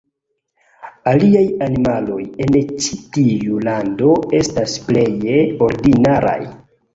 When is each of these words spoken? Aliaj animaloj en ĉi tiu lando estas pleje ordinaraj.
Aliaj 1.09 1.43
animaloj 1.65 2.21
en 2.45 2.57
ĉi 2.85 2.97
tiu 3.19 3.59
lando 3.67 4.09
estas 4.41 4.75
pleje 4.89 5.37
ordinaraj. 5.69 6.41